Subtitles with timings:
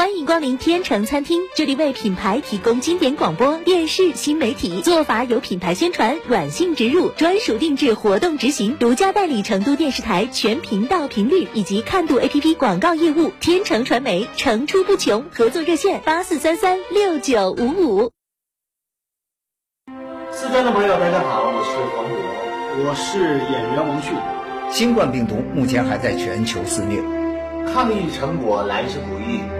[0.00, 13.30] 欢迎光临天成餐厅，这里为品牌提供经典广播电视新媒体做法，有品牌宣传、软性植入、专属定制活动执行，独家代理成都电视台全频道频率以及看度 APP 广告业务。
[13.40, 18.10] 天成传媒层出不穷，合作热线八四三三六九五五。
[20.32, 23.18] 四川的朋友，大家好，我是黄渤，我是
[23.52, 24.14] 演员王迅。
[24.70, 27.02] 新冠病毒目前还在全球肆虐，
[27.70, 29.59] 抗疫成果来之不易。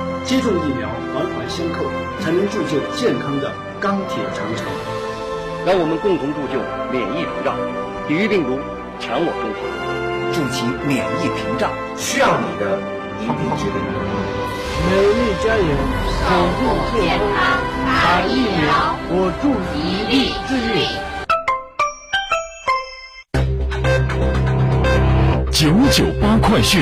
[0.23, 1.83] 接种疫苗环环相扣，
[2.19, 4.65] 才能铸就健康的钢铁长城。
[5.65, 6.57] 让我们共同铸就
[6.91, 7.55] 免疫屏障，
[8.07, 8.59] 抵御病毒，
[8.99, 9.59] 强我中华。
[10.31, 12.79] 筑起免疫屏障，需要你的
[13.19, 13.77] 一臂之力。
[14.89, 15.67] 美丽家园，
[16.23, 16.59] 守护
[16.95, 17.37] 健康，
[17.85, 18.31] 打疫
[18.61, 19.43] 苗，我助
[19.75, 20.11] 一臂
[20.47, 20.87] 之力。
[25.51, 26.81] 九九八快讯，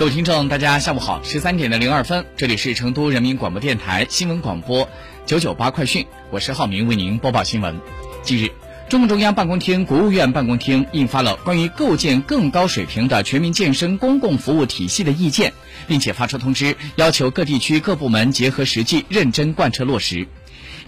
[0.00, 4.88] 各位听众，大家下午好，十三点的零二分，这里是成都人民广播电台新闻广播
[5.26, 7.78] 九九八快讯，我是浩明，为您播报新闻。
[8.22, 8.50] 近日，
[8.88, 15.52] 中共中央办公厅、国务院办公厅印发了关于构建更高水平的全民健身公共服务体系的意见，
[15.86, 20.26] 并且发出通知，要求各地区各部门结合实际，认真贯彻落实。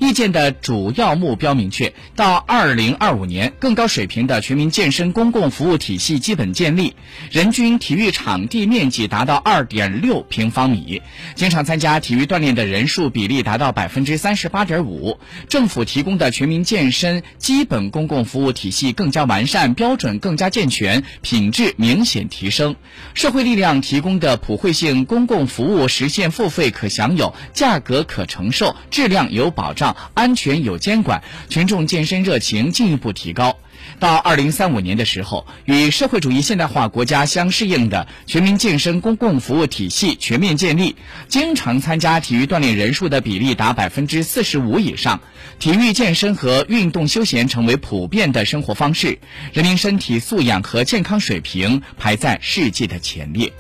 [0.03, 6.97] 意见的主要目标明确，到二零二五年，更高水平的全民健身公共服务体系基本建立，
[7.31, 11.03] 人均体育场地面积达到二点六平方米，
[11.37, 22.75] 经常参加体育锻炼的人数比例达到百分之三十八点五，政府提供的全民健身基本公共服务体系更加完善，标准更加健全，品质明显提升，
[23.15, 29.92] 社会力量提供的普惠性公共服务实现付费可享有，价格可承受，质量有保障。
[30.15, 33.59] 安全有监管，群众健身热情进一步提高。
[33.99, 40.95] 到二零三五年的时候，与社会主义现代化国家相适应的全民健身公共服务体系全面建立，
[41.29, 45.21] 经常参加体育锻炼人数的比例达百分之四十五以上，
[45.59, 49.19] 体育健身和运动休闲成为普遍的生活方式，
[49.53, 53.53] 人民身体素养和健康水平排在世界的前列。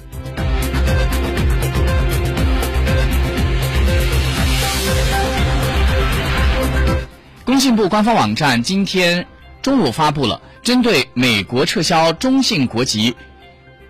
[7.62, 9.28] 信部官方网站今天
[9.62, 13.14] 中午发布了针对美国撤销中信国际、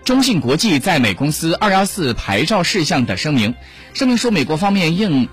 [0.05, 3.55] 中信国际在美公司二幺四牌照事项的声明。
[3.94, 5.27] 声明说，美国方面应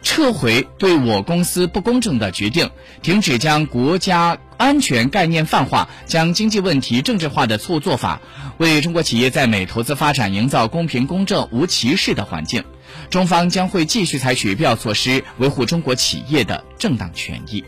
[0.00, 2.70] 撤回对我公司不公正的决定，
[3.02, 8.22] 停止将国家安全概念泛化、将经济问题政治化的错误做法，
[8.56, 12.64] 为中国企业在美投资发展营造公平、公正、无歧视的环境。
[13.10, 17.62] 中方将会继续采取必要措施，维护中国企业的正当权益。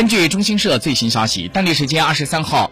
[0.00, 2.70] 根据中新社最新消息，当地时间二十三号，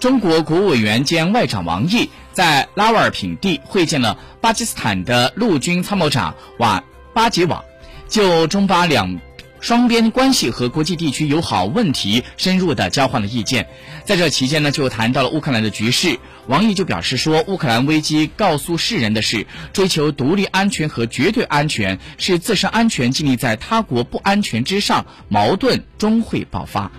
[0.00, 6.84] 中国国务委员兼外长王毅在拉瓦尔品地会见了巴基斯坦的陆军参谋长瓦
[7.14, 7.64] 巴吉瓦，
[8.06, 9.18] 就中巴两。
[9.60, 13.68] 双边关系和国际地区友好问题深入的交换了意见。
[14.04, 16.18] 在这期间呢就谈到了乌克兰的局势。
[16.46, 26.90] 王毅就表示说乌克兰危机告诉世人的是追求独立安全和绝对安全是自身安全建立在他国不安全之上矛盾终会爆发。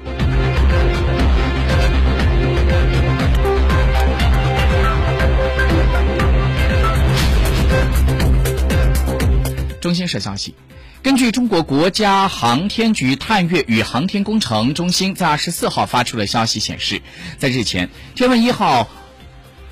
[9.81, 10.53] 中新社消息
[11.01, 17.01] 根据中国国家航天局探月与航天工程中心在二十四号发出的消息显示，
[17.37, 18.89] 在日前，天问一号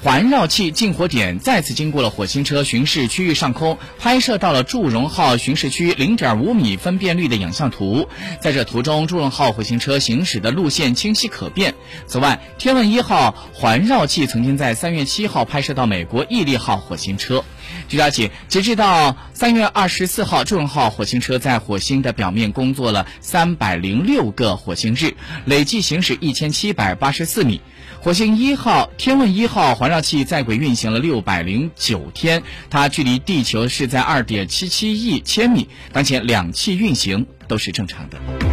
[0.03, 8.07] 环绕器近火点再次经过了火星车巡视区域上空，拍摄到了祝融号巡视区零点五米分辨率的影像图。
[8.39, 11.73] 在这图中，祝融号火星车行驶的路线清晰可辨。
[12.05, 17.43] 此外，天问一号环绕器曾经在三月七号拍摄到美国毅力号火星车。
[17.89, 25.15] 据了解，截至到三月二十四号，祝融号火星车在火星的表面工作了三百零六个火星日，
[25.45, 27.61] 累计行驶一千七百八十四米。
[27.99, 35.67] 火星一号、天问一号环绕器在轨运行了六百零九天，它距离地球是在二点七七亿千米。
[35.91, 38.46] 当前两器运行都是正常的。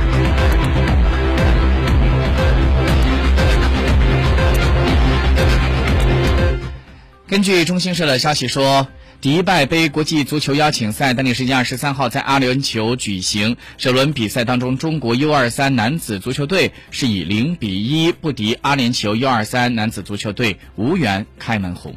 [7.27, 8.89] 根据中新社的消息说。
[9.21, 21.95] 迪拜杯国际足球邀请赛当地时间二十三号在阿联酋举行，首轮比赛当中，中国 U 二三男子足球队是以零比一不敌阿联酋 U 二三男子足球队，无缘开门红。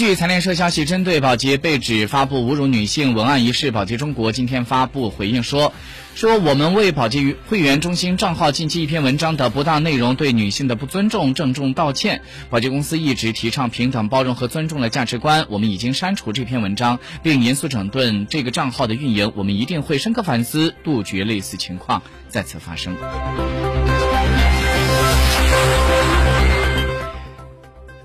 [0.00, 5.74] 据财联社消息，针对保洁被指发布侮辱女性文案一事，保洁中国今天发布回应说
[6.16, 12.22] ：“说我们为保洁会员中心账号近期一篇文章的不当内容对女性的不尊重郑重道歉。
[12.48, 19.30] 保洁公司一直提倡平等、包容和尊重的价值观，我们已经删除这篇文章，并严肃整顿这个账号的运营。
[19.36, 22.00] 我们一定会深刻反思，杜绝类似情况
[22.30, 22.96] 再次发生。”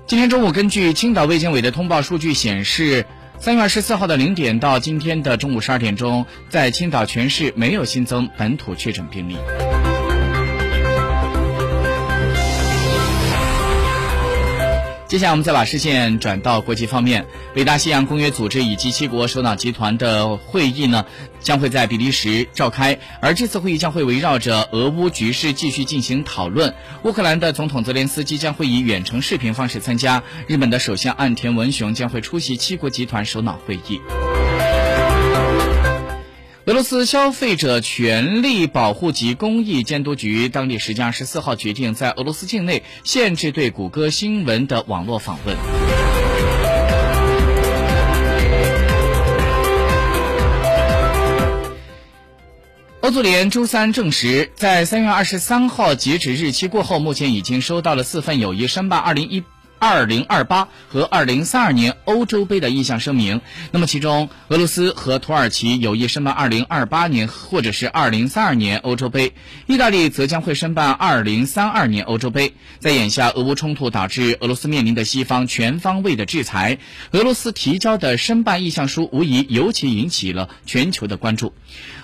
[0.06, 3.04] 今天中午，根据青岛卫健委的通报数据显示，
[3.40, 9.36] 三月二十四号的零点到今天的中午十二点钟，在青岛全市没有新增本土确诊病例。
[15.08, 17.26] 接下来，我们再把视线转到国际方面。
[17.54, 21.06] 北大西洋公约组织以及七国首脑集团的会议呢，
[21.38, 22.98] 将会在比利时召开。
[23.20, 26.74] 而这次会议将会围绕着俄乌局势继续进行讨论。
[27.04, 30.24] 乌克兰的总统泽连斯基将会以远程视频方式参加。
[30.48, 34.00] 日本的首相岸田文雄将会出席七国集团首脑会议。
[36.66, 45.56] 俄罗斯消费者权利保护及公益监督局当地时间二十四号决定，在俄罗斯境内限制对谷歌新闻的网络访问。
[53.00, 59.44] 欧足联周三证实，在三月二十三号截止日期过后，目前已经收到了四份友谊申办二零一。
[59.78, 63.40] 二零二八和二零三二年欧洲杯的意向声明，
[63.70, 69.32] 那么其中俄罗斯和土耳其有意申办二零二八年或者是二零三二年欧洲杯，
[69.66, 72.54] 意大利则将会申办二零三二年欧洲杯。
[72.78, 76.78] 在眼下俄乌冲突导致俄罗斯面临的西方全方位的制裁，
[77.12, 81.52] 俄罗斯提交的申办意向书无疑尤其引起了全球的关注。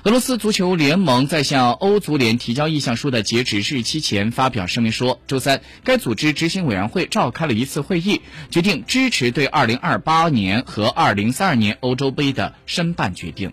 [0.04, 13.52] 俄罗斯足球联盟在向欧足联提交意向书的截止日期前发表声明说，周三该组织执行委员会召开了一次会议，决定支持对2028年和2032年欧洲杯的申办决定。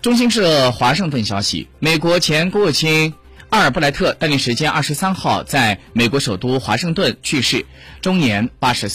[0.00, 3.12] 中新社华盛顿消息，美国前国务卿。
[3.48, 7.64] 阿尔布莱特当地时间二十三号在美国首都华盛顿去世，
[8.02, 8.94] 终年八十四。